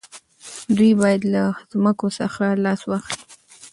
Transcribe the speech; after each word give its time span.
دوی 0.77 0.91
باید 1.01 1.21
له 1.33 1.43
ځمکو 1.71 2.07
څخه 2.19 2.43
لاس 2.65 2.81
واخلي. 2.85 3.21